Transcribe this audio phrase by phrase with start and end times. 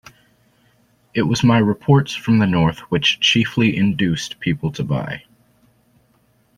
[1.13, 5.25] It was my reports from the north which chiefly induced people to buy.